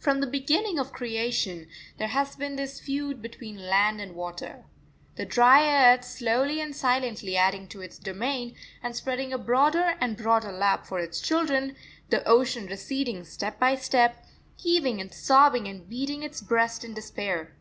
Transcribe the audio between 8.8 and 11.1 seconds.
and spreading a broader and broader lap for